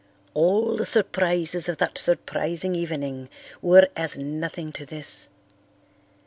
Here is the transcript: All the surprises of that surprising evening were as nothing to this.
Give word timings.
All 0.33 0.75
the 0.75 0.83
surprises 0.87 1.69
of 1.69 1.77
that 1.77 1.95
surprising 1.95 2.73
evening 2.73 3.29
were 3.61 3.87
as 3.95 4.17
nothing 4.17 4.71
to 4.71 4.83
this. 4.83 5.29